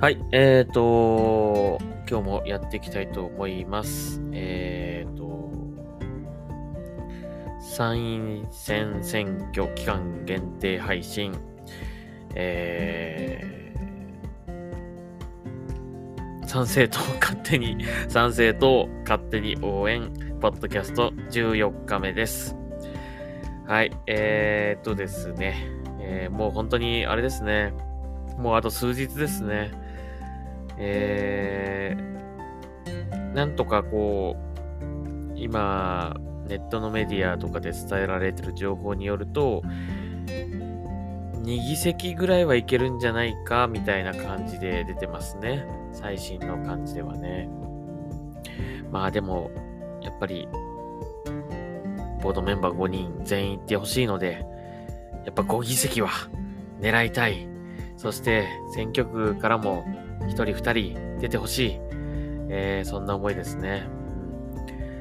[0.00, 4.22] はい、えーと、今日もやっていきたいと思います。
[4.32, 5.50] えーと、
[7.60, 11.38] 参院選選挙期間限定配信、
[12.34, 22.56] えー、賛成と勝手に、 賛成と勝手に応援、ポッドキャスト14日目です。
[23.66, 25.56] はい、えーっとですね、
[26.00, 27.74] えーもう本当にあれですね、
[28.38, 29.89] もうあと数日ですね。
[30.82, 36.16] えー、なんとかこう、今、
[36.48, 39.62] ネットのメディアとかで伝えられてる情報によると、
[41.42, 45.66] 2議席ぐらいはいけるんじゃないか、みたいな感じで出てますね。
[45.92, 47.48] 最新の感じではね。
[48.90, 49.50] まあでも、
[50.02, 50.48] やっぱり、
[52.22, 54.46] ボードメンバー5人全員行ってほしいので、
[55.24, 56.08] やっぱ5議席は
[56.80, 57.46] 狙いたい。
[57.96, 59.84] そして、選挙区からも
[60.30, 61.80] 1人2人出てほしい。
[62.48, 63.86] えーそんな思いですね。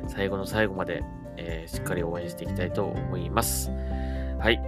[0.08, 1.04] 最後の最後まで、
[1.38, 3.72] えーしっかり応援していきたいと思います。
[4.40, 4.62] はい。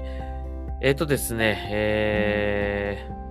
[0.82, 3.22] えーとですね、えー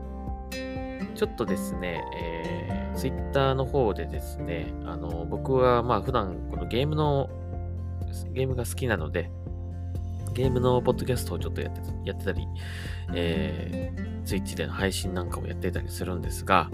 [1.21, 7.29] ちょっとですね、えー、ツイッターの方でですね、あの、僕はまあ普段このゲームの、
[8.33, 9.31] ゲームが好きなので、
[10.33, 12.47] ゲームのポッドキャストをちょっとやってやってたり、
[13.15, 16.71] えー、ツイッチでの配信なんかもやってたりするんですが、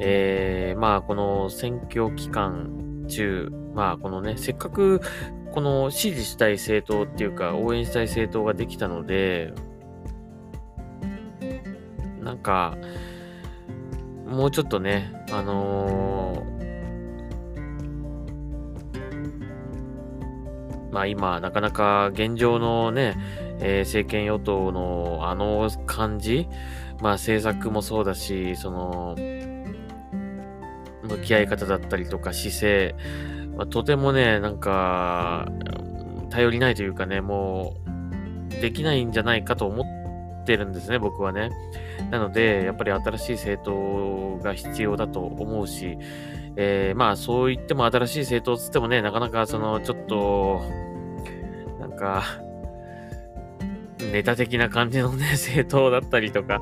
[0.00, 5.00] えー、まあこの選挙期間中、まあこのね、せっかく
[5.52, 9.52] この支持したい政党っていうか応援したい政党ができたので、
[12.22, 12.76] なんか、
[14.26, 16.59] もうちょっとね、あのー
[20.90, 23.16] まあ今、なかなか現状のね、
[23.60, 26.48] えー政権与党のあの感じ、
[27.00, 29.16] まあ政策もそうだし、その、
[31.02, 32.94] 向き合い方だったりとか姿勢、
[33.56, 35.48] まあ、とてもね、なんか、
[36.30, 37.74] 頼りないというかね、も
[38.48, 39.82] う、できないんじゃないかと思
[40.42, 41.50] ってるんですね、僕はね。
[42.10, 45.98] なので、やっぱり新しい政党が必要だと思うし、
[46.56, 50.62] えーまあそう言っても新しい政党つってもね、なかなかそのちょっと、
[51.78, 52.22] なんか、
[54.12, 56.60] ネタ的な感じのね、 政党だったりとか、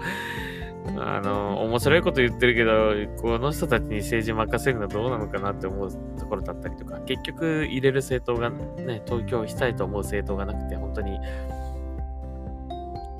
[0.97, 11.19] あの、面白いこと言ってるけど、この人たちに政治任せるのはどうなのかなって思うところだったりとか、結局入れる政党がね、投票したいと思う政党がなくて、本当に、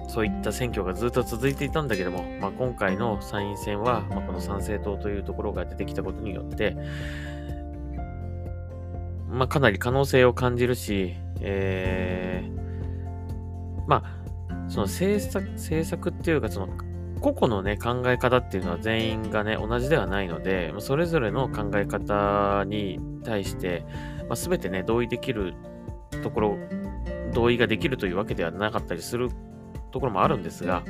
[0.09, 6.77] そういった選挙がずっと続いていたんだけども、まあ、今回の参院選は、まあ、この参政党というところが出てきたことによって、
[9.29, 16.69] まあ、かなり可能性を感じるし、えー、まあ、その政策、政策っていうか、その、
[17.21, 23.85] 個々のね、考え方っていうのは全員がね、同じではないので、それぞれの考え方に対して、
[24.29, 25.55] まあ、全てね、同意できる
[26.23, 26.59] ところ、
[27.35, 29.31] 同意ができるというわけではなかったりする
[29.91, 30.83] ところもあるんですが、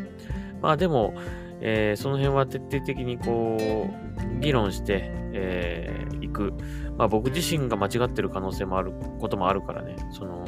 [0.60, 1.14] まあでも、
[1.60, 6.52] えーその辺は徹底的にこう、議論して、えーいく。
[6.96, 10.44] まあ僕自身が間違ってる可能性もあることもあるからね、その、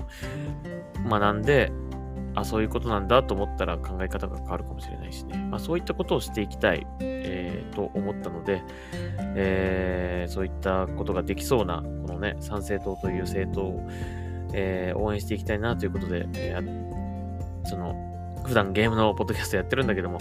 [1.09, 1.73] 学んで、
[2.35, 5.37] あ、そういうことなんだと思ったら考え方が変わるかもしれないしね。
[5.51, 8.63] まあそういったことをしていきたい、えーと思ったので、
[9.37, 13.89] えーそういったことができそうな、このね、参政党という政党を、
[14.53, 18.10] えー応援していきたいなということで、えーその、
[18.51, 20.19] 普段ゲームのポッドキャストやってるんだけども、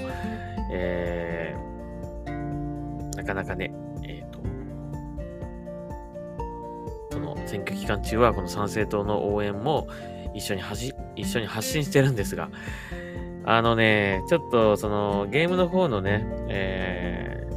[0.71, 3.73] えーなかなかね、
[4.03, 4.37] えっ、と、
[7.15, 9.87] この選挙期間中はこの参政党の応援も
[10.35, 12.49] 一緒に発一緒に発信してるんですが、
[13.45, 17.53] あのね、ちょっとそのゲームの方のね、えー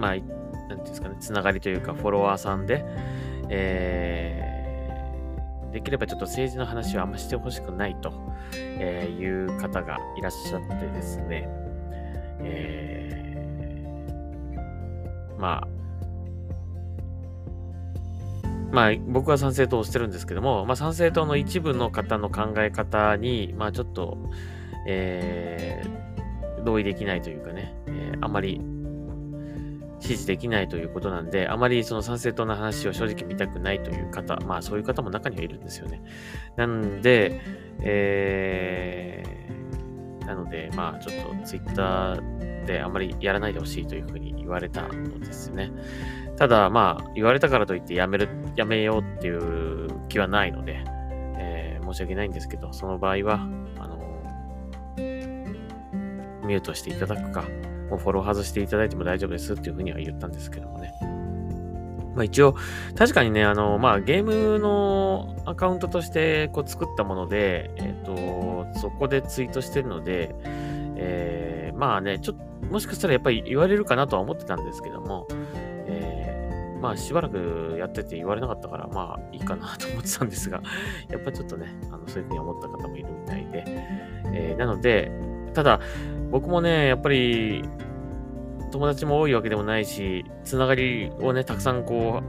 [0.00, 2.82] まあ、なんていうんですかね、つながりというかフォロワーさんで、
[3.50, 4.53] えー
[5.74, 8.12] できればちょっと政治の話はあんましてほしくないと、
[8.54, 11.48] えいう方がいらっしゃってですね、
[12.38, 15.68] えーまあ、
[18.70, 24.16] まあ、僕は賛成党をしてるんですけども、まあ、賛成党の一部の方の考え方に、まあ、ちょっと、
[24.86, 26.04] えー
[26.64, 28.58] 同意できないというかね、えーあまり
[30.04, 36.02] 支持できないということなんで、あまりその賛成党の話を正直見たくないという方、まあそういう方も中にはいるんですよね。
[36.56, 37.40] なんで、
[37.80, 45.70] えーなので、まあちょっとツイッターであまりやらないでほしいというふうに言われたのですね。
[46.36, 50.82] ただ、まあ言われたからといってやめる、やめようっていう気はないので、
[51.38, 53.34] えー申し訳ないんですけど、その場合は、
[53.78, 53.98] あの
[56.46, 57.44] ミュートしていただくか、
[57.90, 60.92] もうフォロー外していただいても大丈夫ですっていうふうには言ったんですけどもね。
[62.14, 62.54] まあ一応、
[62.96, 70.34] 確かにね、あの、まあゲームのアカウントとしてこう作ったもので、えっ、ー、と、そこでツイートしてるので、
[70.96, 75.26] えー、まあね、ちょっと、もしかしたらやっぱり言われるかなとは思ってたんですけども、
[75.86, 80.62] えー、まあしばらくやってて言われなかったから、まあいいかなと思ってたんですが、
[81.10, 83.64] やっぱちょっとね、あのそういうふうに思った方もいるみたいで、
[84.32, 85.10] えー、なので、
[85.54, 85.80] ただ、
[86.30, 87.62] 僕もね、やっぱり、
[88.72, 92.20] 友達も多いわけでもないし、つながりをね、たくさんこ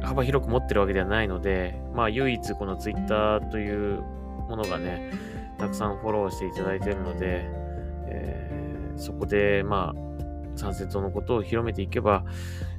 [0.00, 4.00] う、幅広く持ってるわけではないので、まあ唯一この Twitter という
[4.48, 5.10] ものがね、
[5.58, 7.46] たくさんフォローしていただいてるので、
[8.06, 12.24] えー、そこでまあ、サンセットのことを広めていけば、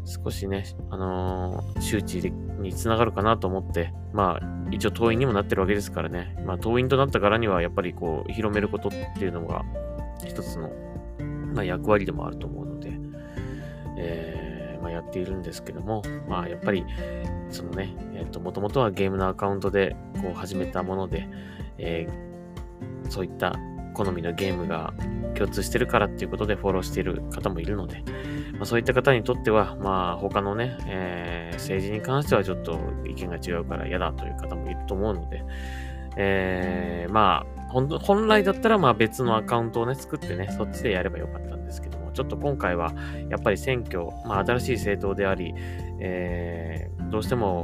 [0.06, 9.64] 少しね、あのー、周知につながるかなと思って、まあ、一応党員にもなってるわけですからね、まあ、党員となったからには、やっぱりこう、広めることっていうのが、
[10.26, 10.72] 一つの、
[11.54, 12.92] まあ、役割でもあると思うので、
[13.98, 16.86] えー、まあ、やっているんですけども、まあ、やっぱり、
[17.50, 21.28] そのね、えっ、ー、と、もともとはゲームのアカウントで、こう、始めたもので、
[21.78, 23.58] えー、そういった
[23.94, 24.94] 好みのゲームが
[25.36, 28.04] 共通してるからっていうことでフォローしている方もいるので、
[28.54, 35.44] まあ、そういった方にとっては、まあ、他のね、えー、政治に関してはちょっと意見が違うから嫌だという方もいると思うので、
[36.18, 42.94] えー、まあ、本来だったらまあ別のアカウントをね、作ってね、そっちでやればよかったんですけども、ちょっと今回は
[43.30, 45.56] やっぱり選挙、まあ新しい政党であり、
[46.00, 47.64] えー、どうしても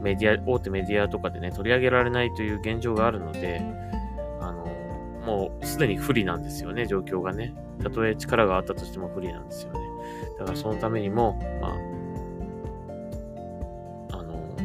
[0.00, 3.62] メディア、大手メディアとかでね、取り上げられないという現状があるので、
[5.28, 7.54] もうすでに不利なんですよね、状況がね。
[7.82, 9.80] たとえ力があったとしても不利なんですよね。
[10.38, 11.76] だからそのためにも、ま
[14.18, 14.56] あの、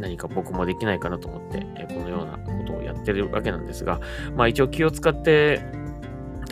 [0.00, 4.00] 何か僕もできないかなと思って、えこのようなことをやってるわけなんですが、
[4.34, 5.60] まあ一応気を使って、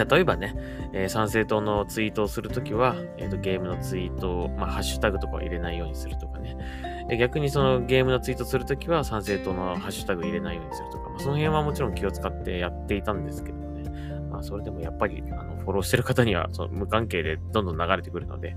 [0.08, 0.54] 例えばね、
[0.92, 6.56] えー、参政党のツイートをするときは、えーと、ゲームのツイートを、まあ、ハッシュタグとかを入れないようにするとかね。
[7.18, 13.84] 逆にそのゲームのツイートするときは、参政党のハッシュタグ入れないようにするとか、その辺はもちろん気を使ってやっていたんですけどね。
[14.30, 18.56] まあ、それでもやっぱり、あの、フォローしてる方には、その無関係でどんどん流れてくるので、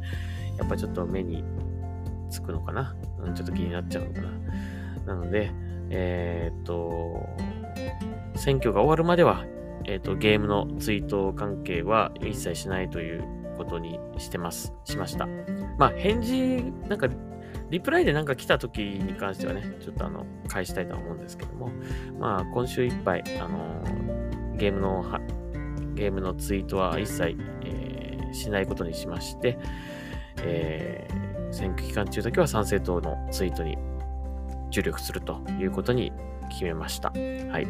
[0.57, 1.43] やっぱちょっと目に
[2.29, 2.95] つくのかな？
[3.19, 4.21] うん、ちょっと気になっちゃうのか
[5.05, 5.13] な？
[5.13, 5.51] なので、
[5.89, 7.27] えー、っと、
[8.35, 9.45] 選挙が終わるまでは、
[9.83, 13.23] えー、っと、ゲームのツイート関係は一切しないという
[13.57, 15.27] ことにしてます、しました。
[15.77, 17.07] まあ、返事、なんか、
[17.69, 21.69] リプライでなんか来た時に関してはね、ちょっとあの、返したいとは思うんですけども、
[22.19, 23.83] まあ、今週いっぱい、あの
[24.57, 25.03] ゲームの、
[25.95, 29.57] ゲームのツイートは一切、えー、しないことにしまして、
[30.43, 33.77] えー、選挙期間中だけは参政党のツイートに
[34.71, 36.11] 注力するということに
[36.49, 37.09] 決めました。
[37.09, 37.67] はい。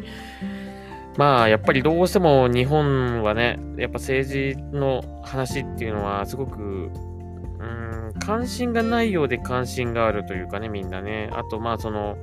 [1.16, 7.85] まあ、やっぱりどうしても日本はね、やっぱ政治の話っていうのはすごく、うん、
[8.26, 11.30] 関心がないようで関心があるというかね、みんなね。
[11.32, 12.16] あと、まあ、その、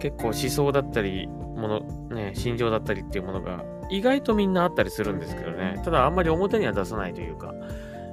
[0.00, 5.80] 結構思想だったり、もの、ね、心情だったりっていうものが意外とみんなあったりするんですけどね。
[5.84, 7.54] ただあんまり表には出さないというか、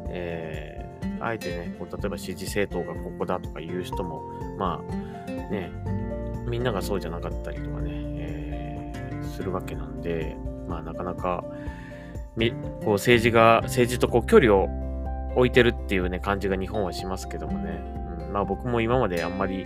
[0.09, 0.80] えー
[1.21, 4.21] あえてね、こう例えば支持政党がここだとか言う人も、
[4.57, 5.71] まあね、
[6.47, 11.43] みんながそうじゃなかったりとかね、えー、するわけなんで、まあなかなか、
[12.84, 14.67] こう政治が、政治とこう距離を
[15.39, 17.81] 置いてるっていうね、感じが日本はしますけどもね、
[18.27, 19.65] うん、まあ僕も今まであんまり、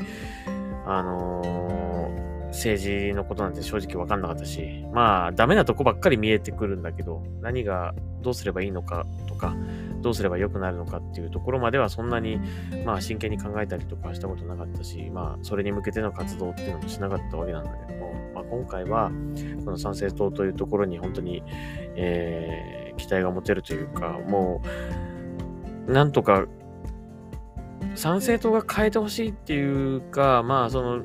[0.86, 9.56] あのー、政治のことなんて正直わかんなかったし、まあダメなとこばっかり見えてくるんだけど、何がどうすればいいのかとか、
[10.04, 12.40] どうすれば良くなるのかっていうところまではそんなに、
[12.86, 19.12] まあ、真剣に考えたりとかしたことなかったし、まあ、それに向けての活動っていうのもしなかったわけなんだけども、まあ、今回は、
[19.64, 21.42] この参政党というところに本当に、
[21.96, 25.13] えー、期待が持てるというか、もう、
[25.88, 26.46] なんとか、
[27.96, 31.04] 参政党が変えてほしいっていうか、まあ、その、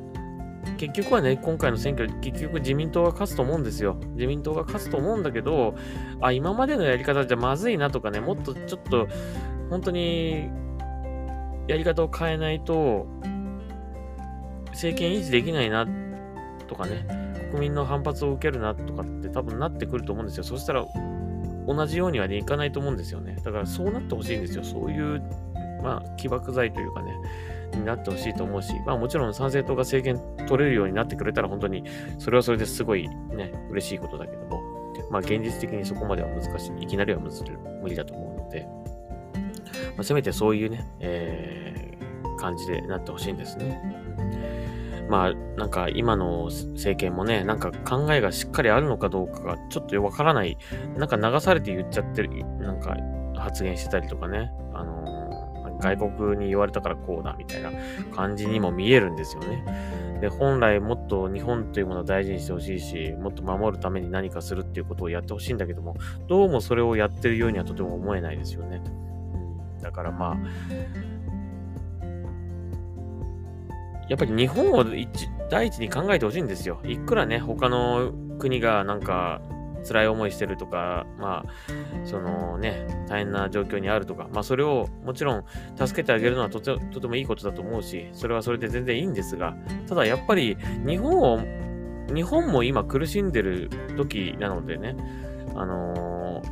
[0.77, 3.97] 結局はね、今回の選挙、結局自民党が勝つと思うんですよ。
[4.15, 5.75] 自民党が勝つと思うんだけど、
[6.21, 9.09] あ、今までのやり方じゃまずいなとかね、もっとちょっと、
[9.71, 10.51] 本当に、
[11.67, 13.07] やり方を変えないと、
[14.71, 15.87] 政権維持できないな、
[16.69, 17.07] とかね、
[17.51, 20.45] 国民の反発を受けるな、とかって多分なってくると思うんですよ。
[20.45, 20.85] そしたら、
[21.69, 23.37] 同じようにはね、いかないと思うんですよね。
[23.45, 24.65] だからそうなってほしいんですよ。
[24.65, 25.23] そういう、
[25.83, 27.13] まあ、起爆剤というかね、
[27.75, 31.85] になってほしいと思うし、まあもちろん参政党が政権取れるようになってくれたら本当に
[32.19, 34.63] それはそれですごいね、嬉しいことだけども、
[35.11, 36.83] まあ現実的にそこまでは難しい。
[36.83, 37.29] いきなりは無
[37.89, 38.67] 理だと思うので、
[39.97, 44.08] まあ、せめてそういうね、えー、感じでなってほしいんですね。
[45.09, 50.59] まあ、なんか今の政権もね、なんか考えがしっかりあるのかどうかがちょっとわからない、
[50.97, 52.97] なんか流されて言っちゃってる、なんか
[53.37, 57.71] 発言してたりとかね、あのー、外国に言われたからこうだみたいな
[58.15, 60.19] 感じにも見えるんですよね。
[60.21, 65.97] で、本来もっと日本というものを大事にしてほしいし、もっと守るために何かするっていうことをやってほしいんだけども、
[66.27, 68.83] どうもそれをやってるようにはとても思えないですよね。
[69.81, 70.37] だからまあ、
[74.09, 74.85] やっぱり日本を
[75.51, 76.81] 第一に考えてほしいんですよ。
[76.85, 79.41] いくらね、他の国がなんか
[79.87, 85.45] 辛い思いしてるとか、まあ、そのね、大変な状況にあるとか、まあそれをもちろん
[85.77, 91.41] 助けてあげるのはとてとてもいいことだと思うし、それはそれで全然いいんですが、ただやっぱり日本を、
[92.15, 94.97] 日本も今苦しんでる時なのでね、
[95.55, 96.43] あの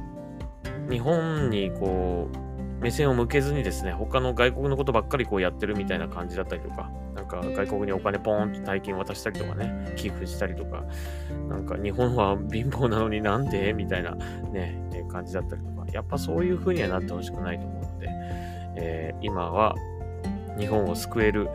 [0.88, 2.45] ー、日本にこう、
[2.80, 10.85] 目線を向けずにですね、他の外国のことばっかりこうやってるみたいな感じだったりとか、なんか外国にお金ポーンと大金渡したりとかね、寄付したりとか、
[11.49, 13.73] なんか日本は貧乏なのになんで？
[13.73, 14.78] みたいなね、
[15.11, 18.09] 感じだったりとか、やっぱそういう風にはなってほしくないと思うので、
[18.76, 19.75] えー、今は
[20.59, 21.49] 日本を救える、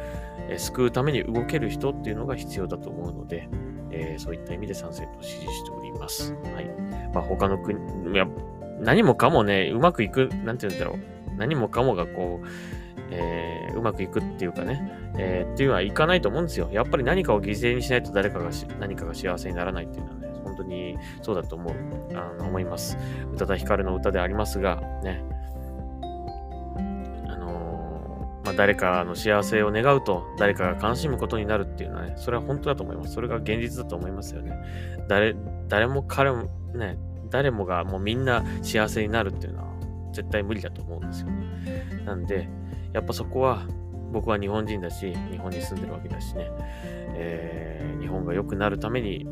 [0.50, 3.48] えー、救うために動ける人っていうのが必要だと思うので、
[3.92, 6.34] えー、そういった意味で賛成と支持しております。
[6.34, 6.66] はい。
[7.14, 7.78] まあ、他の国、
[8.82, 11.36] 何もかもね、うまくいく、なんて言うんだろう。
[11.38, 12.48] 何もかもがこう、
[13.12, 16.70] えー、うまくいくっていうかね、えー、っていうのはいかないと思うんですよ。
[16.72, 21.74] やっぱり何かを犠牲にしないと誰かが何かが幸せにならないっていうのはね、本当にそうだと思う、
[22.16, 22.98] あの思います。
[23.34, 25.24] 宇多田ヒカルの歌でありますが、ね、
[27.28, 33.14] あのー、まあ、誰かの幸せを願うと誰かが悲しむことになるっていうのはね、それは本当だと思います。
[33.14, 34.54] それが現実だと思いますよね。
[35.10, 35.36] 誰、
[35.68, 36.98] 誰も彼もね、
[37.32, 39.72] 誰もがもうみんな幸せになるっていうのは
[40.14, 42.04] 絶対無理だと思うんですよね。
[42.06, 42.48] なんで、
[42.94, 43.66] やっぱそこは
[44.12, 46.48] 僕は日本人だし、日本に住んでるわけだしね、
[47.16, 49.26] えー、日本が良くなるために、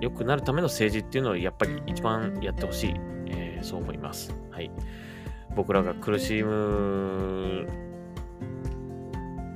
[0.00, 2.94] 良くなるための政治っていうのをやっぱり一番やってほしい、
[3.26, 4.34] えー、そう思います。
[4.50, 4.70] はい。
[5.56, 7.66] 僕らが苦しむ、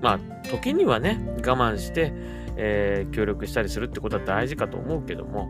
[0.03, 2.13] まあ、時にはね、我慢して、
[2.57, 5.49] えー、協力したりするってことは大事かと思うけども、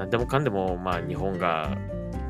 [0.00, 1.76] 何でもかんでも、まあ、日本が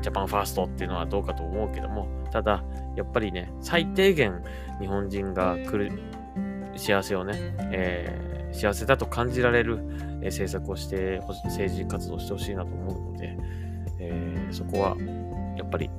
[0.01, 2.65] ジャパンファーストっていうのはどうかと思うけども、ただ、
[2.97, 4.43] やっぱりね、最低限
[4.81, 5.97] 日本人が来る
[6.75, 9.79] 幸せをね、えー、幸せだと感じられる、
[10.21, 13.37] え、政策をして、政治活動してほしいなと思うので、
[13.99, 14.97] えー、そこは、
[15.55, 15.89] やっぱり、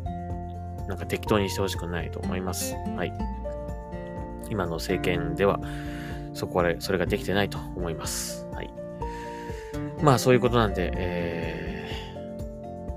[0.89, 2.75] なんか適当にしてほしくないと思います。
[2.97, 3.13] はい。
[4.51, 5.59] 今の政権では、
[6.35, 8.47] そこは、それができてないと思います。
[8.53, 8.71] はい。
[10.03, 11.62] まあ、そういうことなんで、えー、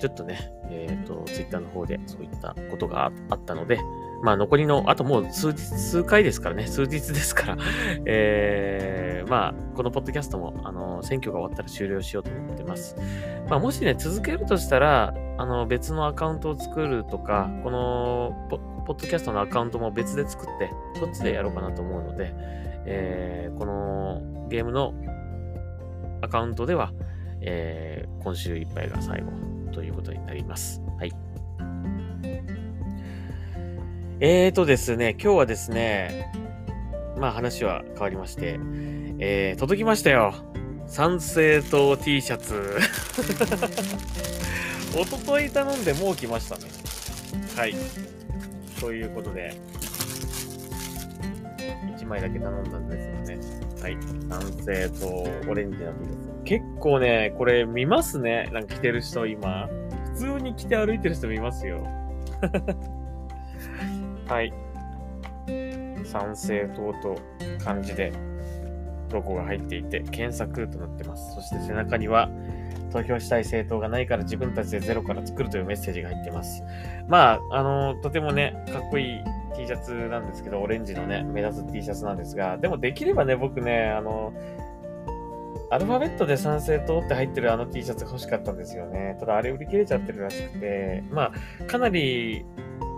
[0.06, 3.80] ちょっとね、えっ、ー、と、ツイッターの方でそういったことがあったので、
[4.22, 7.58] まあ残りの、あともう数日、数回ですからね、数日ですから
[8.06, 12.96] えー、まあ、このポッドキャストも、あの、選挙が終わったら終了しようと思ってます。
[13.50, 20.70] まあ、もしね、続けるとしたら、あの、別のアカウントを作るとか、このポ、ポッドキャストのアカウントも別で作って、
[21.00, 22.32] そっちでやろうかなと思うので、
[22.86, 24.94] えー、このゲームの
[26.22, 26.94] アカウントでは、
[27.42, 29.32] えー、今週いっぱいが最後
[29.72, 30.82] ということになります。
[30.98, 31.12] はい。
[34.20, 36.32] えーとですね、今日はですね、
[37.18, 38.60] まあ話は変わりまして、
[39.20, 40.34] えー、届きましたよ。
[40.88, 42.78] 参政党 T シャツ。
[44.98, 46.64] おととい頼んでもう来ましたね。
[47.56, 47.76] はい。
[48.80, 49.56] ということで、
[52.06, 53.82] 1枚だけ頼んだんですよね。
[53.82, 53.98] はい。
[54.30, 56.44] 参政党オレンジの T シャツ。
[56.46, 58.50] 結構ね、これ見ますね。
[58.54, 59.68] なんか着てる人今。
[60.14, 61.86] 普通に着て歩いてる人見ますよ。
[64.28, 64.54] はい。
[66.06, 67.20] 参政党と
[67.64, 68.14] 漢字で
[69.12, 71.36] ロゴが入っていて、検索となってます。
[71.36, 72.30] そして背中には、
[72.92, 76.64] 投票したい政党がないから自分たちでゼロから作るというメッセージが入ってます。
[77.10, 79.24] まあ、あの、とてもね、かっこいい
[79.56, 84.34] T シャツなんですけど、オレンジのね、目立つ T シャツなんですが、でもできればね、僕ね、あの、
[85.72, 89.18] アルファベットで賛成党って入ってるあの T シャツが欲しかったんですよね。
[89.20, 92.46] ただあれ売り切れちゃってるらしくて、まあ、かなり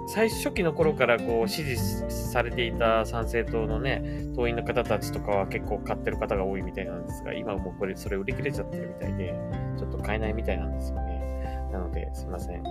[0.07, 1.75] 最初期の頃からこう支持
[2.09, 4.03] されていた参政党のね、
[4.35, 9.33] 党員の方たちとかは結構買ってる方が多いみたいなんですが、今もうこれ、それ売り切れちゃってるみたいで、
[9.77, 10.99] ちょっと買えないみたいなんですよ。
[11.71, 12.63] なので、すいません。
[12.63, 12.69] こ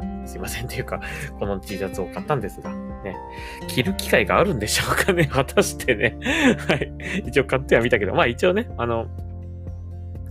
[0.00, 1.00] の、すいませんというか、
[1.38, 3.16] この T シャツを買ったんですが、ね、
[3.68, 6.16] 着る機会があるんでしょうかね、 果たしてね。
[6.68, 6.92] はい。
[7.26, 9.06] 一応買ってはみたけど、まあ一応ね、あの、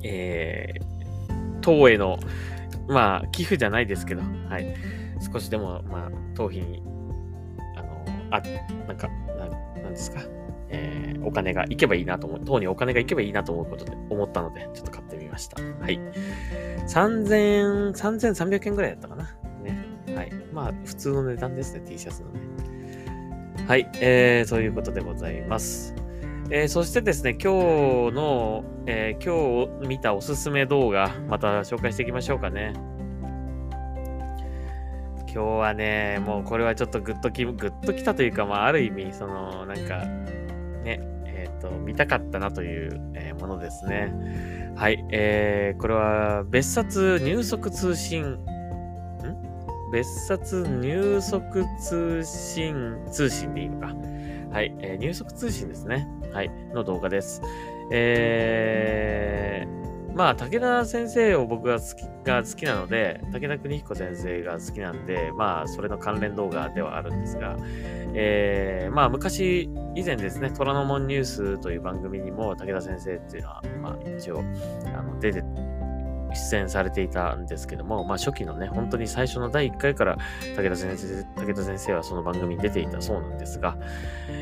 [0.04, 2.18] えー、党への、
[2.88, 4.74] まあ、寄付じゃないですけど、はい。
[5.32, 6.82] 少しでも、まあ、党費に、
[7.75, 8.42] あの、あ、
[8.88, 9.10] なんか、
[9.82, 10.22] なんですか、
[10.70, 15.62] えー、お金がいけばいいなと思う、党にお金がいけばいいなと思うことで、思ったので、ちょっと買ってみました。
[15.62, 16.00] はい。
[16.88, 19.24] 3000、3300円ぐらいだったかな。
[19.64, 19.86] ね。
[20.16, 20.32] はい。
[20.54, 22.42] まあ、普通の値段ですね、T シャツのね。
[23.68, 23.90] はい。
[24.00, 25.94] えー、ということでございます。
[26.50, 32.74] えー、そしてですね、今日の、えー、今日見たおすすめ動画、また紹介していきましょうかね。
[35.28, 40.06] 今日はね、もうこれはちょっとグッとき、グッときたというか、まあ、ある意味、その、なんか、
[40.88, 44.74] ね、えっ、ー、と、見たかったなという、えー、ものですね。
[44.75, 48.39] はい、えー、これは、別冊入足通信、ん？
[49.91, 53.94] 別冊入足通信、通信でいいのか。
[54.51, 56.08] はい、えー、入足通信ですね。
[56.32, 57.41] はい、の動画です。
[57.91, 67.56] えー、まあ、武田先生を僕が好き、が好きなので、武田邦彦先生が好きなんで、まあ、それの関連動画ではあるんですが、
[68.16, 74.44] えー、まあ、昔、以前ですね、虎ノ門ニュースという番組にも武田先生っていうのは、まあ、一応、
[74.88, 75.44] あの、出て、
[76.34, 80.18] 出演されていたんですけども、まあ初期のね、本当に最初の第1回から
[80.56, 83.78] 武田先生、武田先生はその番組に出ていたそうなんですが、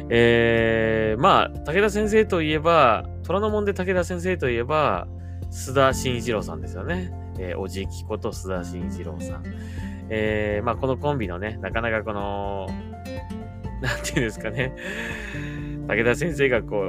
[0.09, 5.07] えー、まあ、武田先生といえば、虎ノ門で武田先生といえば、
[5.51, 7.11] 須田慎一郎さんですよね。
[7.39, 9.43] えー、おじきこと須田慎一郎さん。
[10.09, 12.67] えー、まあこのコンビのね、なかなかこの、
[13.81, 14.73] なんていうんですかね、
[15.87, 16.81] 武田先生がこ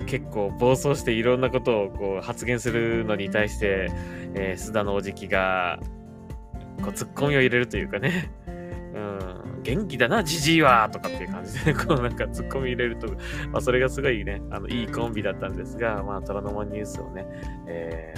[0.00, 3.88] う、結構暴走していろんなことをこう発言するのに対して、
[4.34, 5.80] えー、須田のおじきが、
[6.82, 8.30] こう、ツッコミを入れるというかね、
[9.64, 13.08] 元気だな、じじいはとかっていう感じで、ね、 こうなんかツッコミ入れると、
[13.50, 17.26] まあ、それがすごいね、あの、いいコンビだったんですが、まあ、虎ノ門ニュースをね、
[17.66, 18.14] え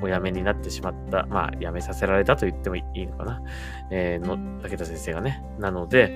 [0.00, 3.42] ー、お辞めになってしまった、まあ、辞めさせられたと言ってもいいのかな、
[3.90, 6.14] えー、の、武田先生がね、なので、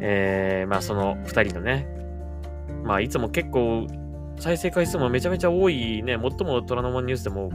[0.00, 1.86] えー、まあ、その二人のね、
[2.84, 3.86] まあ、いつも結構、
[4.38, 7.50] 再生回数もめちゃめちゃ多いね、最も虎ノ門ニュースでも、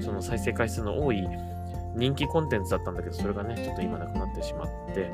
[0.00, 1.26] その再生回数の多い
[1.98, 5.10] 人気コンテンツだったんだけど、それがね、ちょっと今なくなってしまって、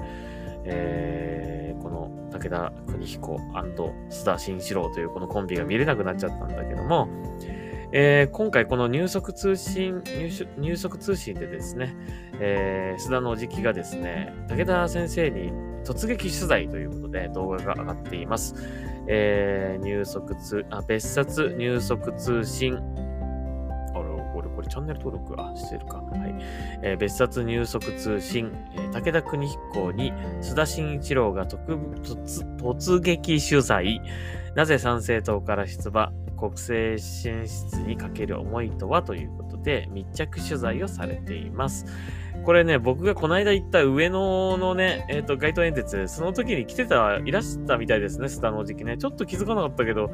[0.65, 7.09] えー、この武田邦彦須田慎一郎というこのコンビが見れなくなっちゃったんだけども、
[7.93, 11.95] えー、今回この入足通信入、入足通信でですね、
[12.41, 15.53] えー、須田のおじきがですね、武田先生に
[15.85, 18.55] 突撃取材ということで動画が上がっています。
[19.07, 22.79] えー、入足通、あ、別冊入足通信
[24.65, 25.99] れチャンネル登録はしてるか？
[25.99, 26.35] はい。
[26.83, 34.01] えー、別冊入足通信、えー、武田邦彦に須田慎一郎が特突突撃取材。
[34.57, 39.03] なぜ参政党から出馬、国政進出にかける思いとは？
[39.03, 41.87] ということで密着取材をされています。
[42.45, 48.99] これね、僕がこの間行った上野のね、えっ、ー、と、街頭演説、その時に来てた、いらしたみたいですね、スタの時期ね。
[48.99, 50.11] ちょっと気づかなかったけど、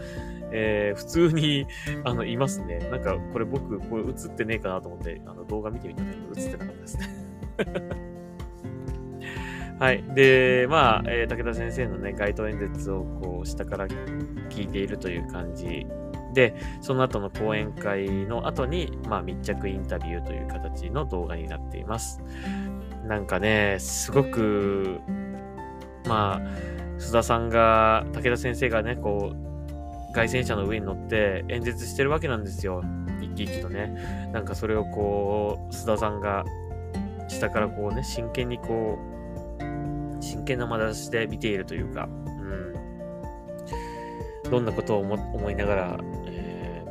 [0.52, 1.66] えー、普通に、
[2.04, 2.78] あの、いますね。
[2.90, 7.08] なんか、これ僕、これ映ってねえかなと思って、あの、動画見てみたんだけど、映ってなかったですね。
[9.80, 10.04] はい。
[10.14, 13.88] で、まあ、えー、武田先生のね、街頭演説をこう、下から
[14.50, 15.86] 聞いているという感じ
[16.32, 22.20] で、その後の講演会の後に、まあ、密着インタビューという形の動画になっています。
[23.06, 25.00] なんかね、すごく、
[26.06, 26.40] まあ、
[26.98, 32.82] 須田さんが、武田先生がね、こう、外戦車の上に乗って演説してるわけなんですよ。
[33.20, 34.30] 生き生きとね。
[34.32, 36.44] なんかそれをこう、須田さんが
[37.28, 42.08] 下からこうね、真剣にこう、真剣なまだして見ているというか、
[44.44, 44.50] うん。
[44.50, 45.98] どんなことを思いながら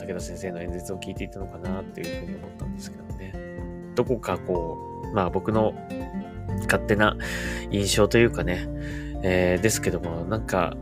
[0.10, 3.34] 武田先生の演説を聞いていたのかなっていうふうに思ったんですけどね。
[3.94, 5.74] どこかこう、まあ僕の
[6.64, 7.16] 勝手な
[7.70, 8.68] 印象というかね、
[9.22, 10.76] えー、ですけども、なんか、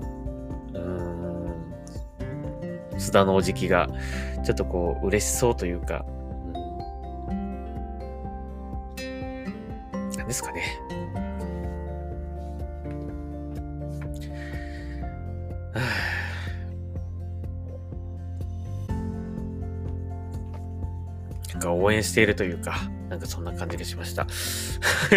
[0.73, 1.51] うーん、
[2.93, 3.89] 須田のおじきが、
[4.45, 6.05] ちょっとこう、嬉しそうというか、
[7.27, 7.33] う
[9.03, 10.63] ん、なんですかね。
[21.67, 24.25] か応援しているというか、なんかそんな感じがしました。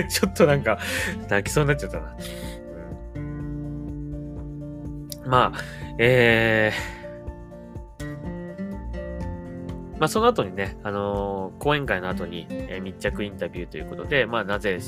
[0.08, 0.78] ちょっとなんか
[1.28, 2.16] 泣きそうになっちゃったな。
[3.14, 5.60] うん、まあ、
[5.98, 8.04] えー、
[9.98, 14.78] まあその後にね、あのー、講演会の後に、えー、密着インタビューということで、まあなぜ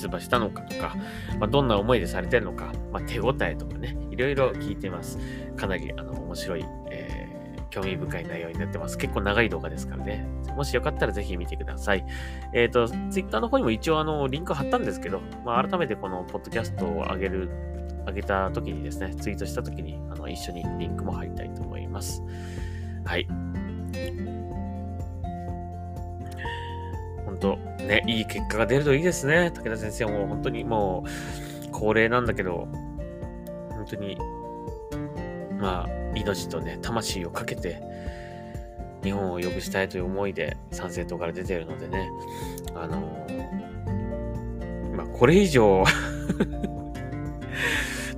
[0.00, 0.94] 出馬したのかとか、
[1.38, 5.18] まあ、どんな思いでされてるのか、まあ、手応えとかね、いろいろ聞いてます。
[5.56, 7.23] かなりあの面白い、えー
[7.74, 8.96] 興味深い内容になってます。
[8.96, 10.24] 結構長い動画ですからね。
[10.56, 12.06] もしよかったらぜひ見てください。
[12.52, 17.50] えっ、ー、と、Twitter の方にも一応あの、リンク貼ったんですけど、まあ、改めてこのポッドキャストを上げる
[18.06, 22.22] 上げた時にですね、ツイートした時に、あの、一緒にリンクも貼りたいと思います。
[23.04, 23.26] はい。
[27.24, 29.50] 本当ね、いい結果が出るといいですね。
[29.52, 32.68] 武田先生も本当にもう、高齢なんだけど、
[33.70, 34.16] 本当に、
[35.58, 37.82] まあ、命とね、魂をかけて、
[39.02, 42.10] 日本を良くしたいという思いで参政党から出てるのでね、
[42.74, 45.84] あのー、まあ、これ以上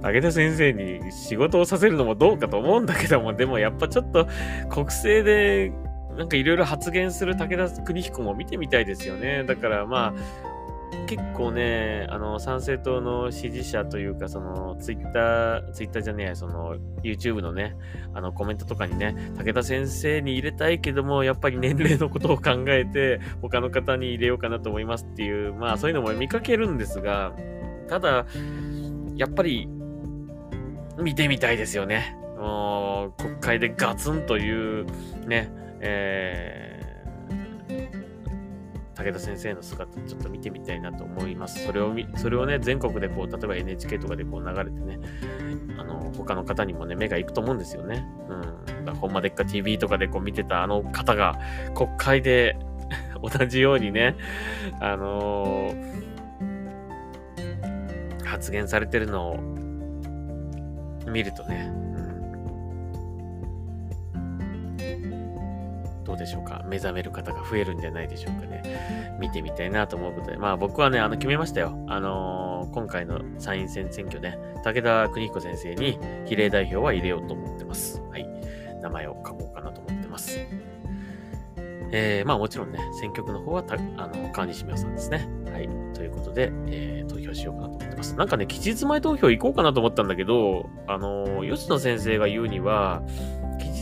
[0.01, 4.29] 武田先生に仕事をさせるのもどうかと思うんだけども、でもやっぱちょっと
[4.69, 5.73] 国政で
[6.17, 9.43] なんかいろいろ発言する武田邦彦も見てみたいですよね。
[9.45, 10.46] だからまあ、
[11.07, 17.77] 結構ね、あの、参政党の支持者というか、その、ツイッター、ツイッターじゃねえ、その、YouTube のね、
[18.13, 27.33] あの、コメントとかにね、武田先生に入れたいけども、やっぱり年齢のことを考えて、他の方に入れようかなと思いますっていう、まあ、そういうのも見かけるんですが、
[27.89, 28.27] ただ、
[29.17, 29.69] やっぱり、
[30.99, 32.17] 見てみたいですよね。
[32.39, 34.87] もう、国会でガツンという、
[35.27, 36.76] ね、えー
[39.07, 41.65] 武田先生の姿ちょっと見てみたいなと思います。
[41.65, 44.99] それをそれをね、全国でこう、例えば NHK とかでこう流れてね、
[45.79, 48.05] あの、他の方にもね、目が行くと思うんですよね。
[48.29, 48.35] う
[48.83, 48.85] ん。
[48.85, 51.39] だほんまでっか TV とかでこう見てたあの方が、
[51.75, 52.59] 国会で
[53.23, 54.17] 同じようにね、
[54.81, 56.05] あのー、
[58.25, 59.37] 発言されてるのを
[61.09, 61.71] 見るとね、
[66.07, 66.63] どうでしょうか？
[66.65, 69.17] 目覚める方が増えるんじゃないでしょうかね。
[69.19, 70.37] 見てみたいなと思うことで。
[70.37, 71.77] まあ僕はね、あの、決めましたよ。
[71.89, 78.01] あのー、今回の参院選選挙で、武田邦彦先生に比例代表は入れようと思ってます。
[78.11, 78.29] はい。
[78.81, 80.39] 名前を書こうかなと思ってます。
[81.93, 85.29] えー、まあもちろんね、選挙区の方はた、あの、川西明さんですね。
[85.53, 85.69] はい。
[85.95, 88.15] ということで、えー、投票しようかなと思ってます。
[88.17, 93.03] なんかね、期日前投票行こうかなと思ったんだけど、あのー、吉野先生が言うには、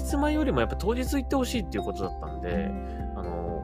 [0.05, 2.71] 日前よりもやっぱ当日行ってほしいっていうことだったんで、
[3.17, 3.63] あの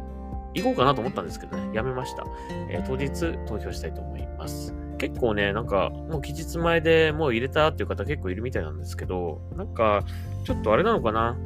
[0.55, 2.25] 行こうかなと思ったんですけどね、やめました。
[2.71, 4.75] えー、当日投票したいと思います。
[4.99, 10.05] 結構ね、なんか、もう期日前でもう入れたっていう方結構いるみたいなんですけど、なんか、
[10.45, 11.39] ちょっとあれなのかな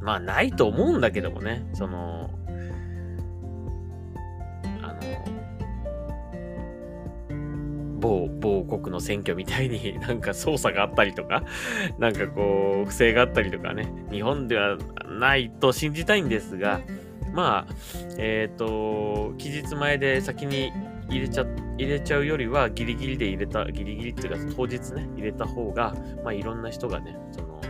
[0.00, 2.30] まあ、ないと思うんだけどもね、その、
[7.98, 11.42] 某、某国の選挙みたいに なんか操作があったりとか、
[11.98, 14.76] なんかこう、不正があったりとかね、日本では
[15.18, 16.80] ないと信じたいんですが、
[17.32, 17.74] まあ、
[18.16, 20.72] えっ、ー、と、期日前で先に
[21.08, 27.60] 入れちゃ、入れちゃうよりはギリギリで入れた、ギリギリっていうか当日ね、入れた方が、まあいろんな人がね、その、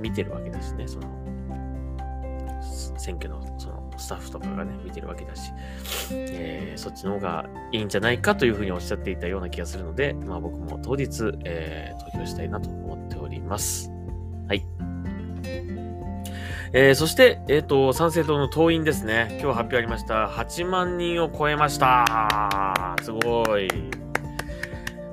[0.00, 1.06] 見てるわけですね、その、
[2.96, 3.40] 選挙の
[3.98, 5.52] スタッフとかがね、見てるわけだし、
[6.12, 13.90] えー、そっちの方がいいんじゃないかというふうにおっしゃっていたような気がするので、まあ僕も当日、えー、投票したいなと思っております。
[14.48, 14.64] はい。
[16.72, 19.38] えー、そして、えっ、ー、と、参政党の党員ですね。
[19.40, 20.26] 今日発表ありました。
[20.26, 22.94] 8万人を超えました。
[23.02, 23.68] すごい。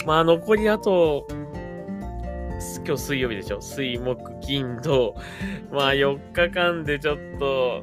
[0.05, 1.25] まあ、残りあと、
[2.85, 5.15] 今日水曜日でしょ水、木、金、土。
[5.71, 7.81] まあ4日間でちょっと、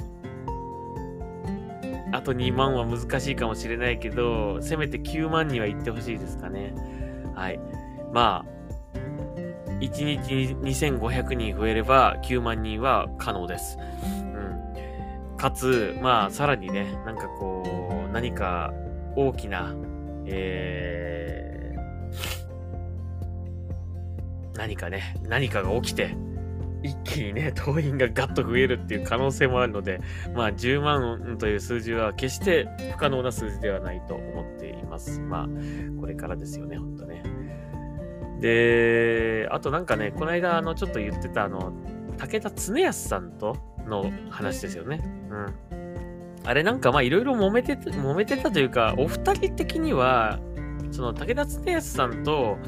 [2.12, 6.74] あと2万は難しいかもしれないけど、せめて9万には行ってほしいですかね。
[7.34, 7.58] はい。
[8.12, 8.98] まあ、
[9.80, 13.78] 1日2500人増えれば9万人は可能です。
[13.78, 15.36] うん。
[15.38, 17.64] かつ、まあ、さらにね、なんかこ
[18.08, 18.74] う、何か
[19.16, 19.74] 大きな、
[20.26, 26.14] えー、何かね、何かが起きて、
[26.82, 30.00] 一気にね、党員がガッと増えるっていう可能性もあるので、
[30.34, 35.20] まあ10万という数字は決して不可能な数字ではないと思っています。
[35.20, 35.48] まあ、
[36.00, 37.22] これからですよね、ほんとね。
[38.40, 41.72] で、あとなんかね、この間、あの、ちょっと言ってた、あの、
[42.18, 45.00] 武田恒康さんとの話ですよね。
[45.30, 45.82] うん。
[46.44, 50.40] あれなんかまあいろいろ揉めて、揉めてたというか、お二人的には、
[50.90, 52.58] その武田恒康さんと、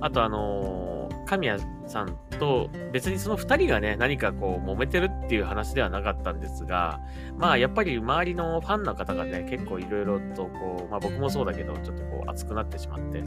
[0.00, 7.00] あとあの神谷さんと別にその2人がね、何かこう揉めてるっていう話ではなかったんですが、
[7.38, 13.22] まあやっぱり周りのファンの方がね、結構いろいろとこう、まあ僕もそうだけど、ちょっとこう熱くなってしまって、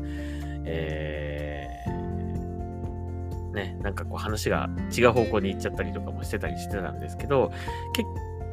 [0.65, 7.51] えー、ね、なんかこう話が違う方向に行っちゃったりとかもしてたりしてたんですけど、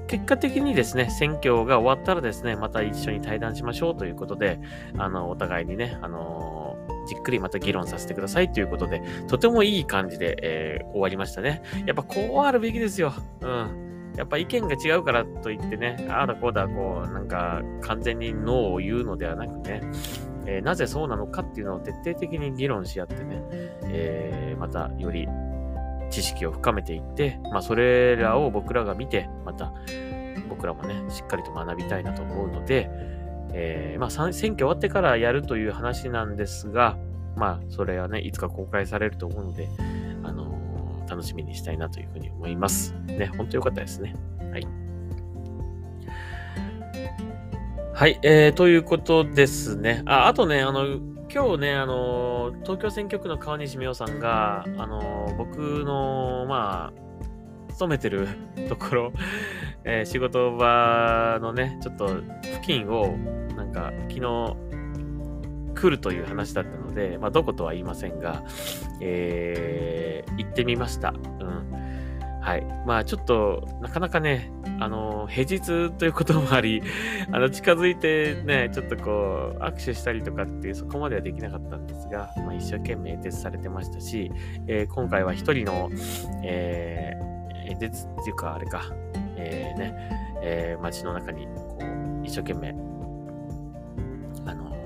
[0.07, 4.61] 結果的にですね、選挙が終わったらですね、また一緒に対談しましょうということで、
[4.99, 6.64] あの、お互いにね、あのー、
[7.07, 11.63] じっくりまた議論させてくださいということで、とてもいい感じで、えー、終わりましたね。
[11.87, 13.13] やっぱこうあるべきですよ。
[13.41, 14.13] うん。
[14.17, 19.81] やっぱ意見が違うからといってね、ああだこうだ、こう、なんか完全にノーを言うのではなくね、
[20.47, 23.43] えー、なぜそうなのかっていうのを徹底的に議論し合ってね、
[23.89, 25.27] えー、またより
[26.11, 29.73] 知識を深めていって、まあ、それらを僕らが見て、また
[30.49, 32.89] 僕らもね、しっかりと学びたいなと思うので、
[33.57, 36.99] えー、まあ、選挙終わってからやるという話なんですが、
[37.37, 39.69] まあ、それはね、いつか公開されると思うので、
[40.25, 42.95] あのー、楽しみにしたいなというふうに思います。
[43.07, 44.15] ね、本当よかったですね。
[44.51, 44.67] はい。
[47.95, 50.03] はい、えー、ということですね。
[50.05, 50.99] あ、あとね、あの、
[51.33, 57.04] 今日ね、あの、東京選挙区の川西美桜さんが、あの、僕の、まあ、
[57.75, 58.29] 勤めてる
[58.69, 59.13] ところ、
[59.85, 62.23] えー、仕事場のね、ちょっと付
[62.63, 63.17] 近を、
[63.57, 64.57] なんか、昨日、
[65.75, 68.45] 来るという話だったので、まあ、どことは言いませんが、
[69.01, 71.11] えー、行ってみました。
[71.11, 71.85] うん。
[72.41, 72.67] はい。
[72.87, 76.83] まあちょっと、なかなかね、あの、平日ということもあり、
[77.33, 84.31] あの、近づいてね、ちょっとこう、握手したりとかっていう、そこまではできなかったんですが、まあ一生懸命演説されてましたし、
[84.67, 85.89] えー、今回は一人の、
[86.45, 87.34] えー、
[87.65, 88.83] 演説っていうか、あれか、
[89.37, 89.95] えー、ね、
[90.43, 92.71] えー、街の中に、こう、一生懸命、
[94.47, 94.77] あの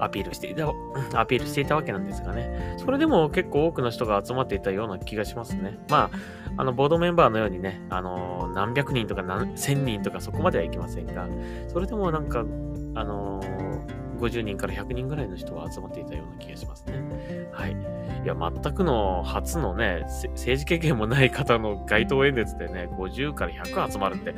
[0.00, 0.68] アピールしていた、
[1.14, 2.76] アピールしていたわけなんですがね。
[2.78, 5.78] それでも結構多くの人が集まっていたような気がしますね。
[5.88, 6.20] まあ、
[6.56, 11.26] あの、ボードメンバーのようにね、あの、何百人とか何千人とかそこまではいきませんが、
[11.68, 12.44] それでもなんか、
[12.94, 13.40] あの
[14.18, 17.48] 50人から100人ぐらいの人が集まっていたような気がしますね。
[17.52, 17.76] はい。
[18.24, 24.34] いや、全くの初のね、政治経験もない方の街頭演説でね、50から100集まるって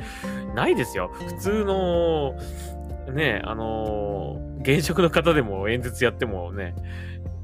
[0.55, 1.11] ないですよ。
[1.13, 2.35] 普通の、
[3.13, 6.75] ね、あの、現職の方でも演説やってもね、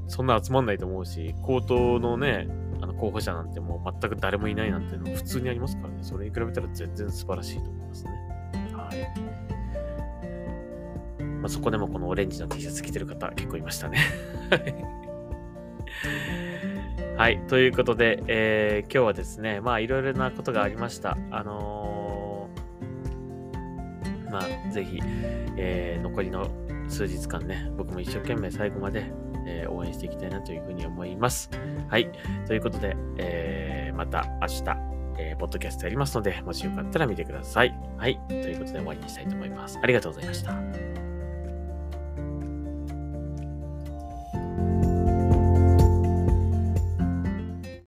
[0.06, 2.48] そんな集まんないと思うし、高等のね、
[2.80, 8.10] あの候補者なんてもう全く誰もいないなんていうの普通にありますからね、それに比べたら全然素晴らしいと思いますね。
[8.72, 9.28] はい。
[11.40, 13.98] まあ、そこでもこのオレンジの T シャツ着てる方結構いましたね。
[14.50, 15.07] はい。
[17.16, 21.16] はいということで、えー、今日はですね、まあいろいろなことがありました。
[21.30, 25.00] あのー、まあぜひ、
[25.56, 26.48] えー、残りの
[26.88, 29.12] 数日間ね、僕も一生懸命最後まで、
[29.46, 31.50] え、応援していきたいなというふうに思います。
[31.88, 32.10] はい。
[32.46, 34.62] ということで、え、また明日、
[35.18, 37.74] えー、ポッドキャストやりますので、もしよかったら見てください。
[37.96, 38.18] はい。
[38.28, 39.78] ということで終わりにしたいと思います。
[39.82, 41.07] ありがとうございました。